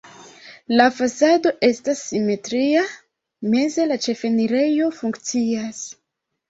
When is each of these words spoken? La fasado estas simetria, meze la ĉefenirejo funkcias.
La 0.79 0.87
fasado 0.99 1.51
estas 1.67 2.01
simetria, 2.07 2.87
meze 3.57 3.89
la 3.93 4.01
ĉefenirejo 4.09 4.93
funkcias. 5.03 5.89